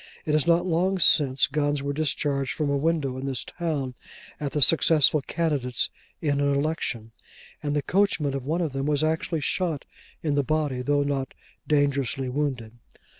[0.25, 3.93] It is not long since guns were discharged from a window in this town
[4.39, 5.91] at the successful candidates
[6.23, 7.11] in an election,
[7.61, 9.85] and the coachman of one of them was actually shot
[10.23, 11.35] in the body, though not
[11.67, 12.79] dangerously wounded.